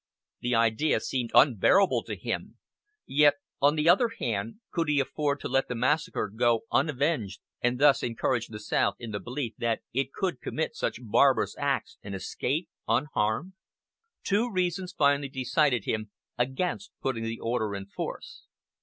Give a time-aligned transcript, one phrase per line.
[0.39, 2.57] The idea seemed unbearable to him,
[3.05, 7.79] yet, on the other hand, could he afford to let the massacre go unavenged and
[7.79, 12.15] thus encourage the South in the belief that it could commit such barbarous acts and
[12.15, 13.53] escape unharmed?
[14.23, 18.47] Two reasons finally decided him against putting the order in force.